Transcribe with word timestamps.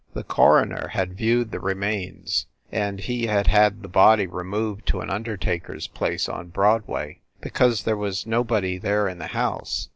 The 0.15 0.23
coroner 0.23 0.87
had 0.93 1.13
viewed 1.15 1.51
the 1.51 1.59
remains, 1.59 2.47
and 2.71 2.99
he 2.99 3.27
had 3.27 3.45
had 3.45 3.83
the 3.83 3.87
body 3.87 4.25
removed 4.25 4.87
to 4.87 5.01
an 5.01 5.11
undertaker 5.11 5.75
s 5.75 5.85
place 5.85 6.27
on 6.27 6.47
Broadway 6.47 7.19
because 7.39 7.83
there 7.83 7.95
was 7.95 8.25
nobody 8.25 8.79
there 8.79 9.07
in 9.07 9.19
the 9.19 9.27
house. 9.37 9.89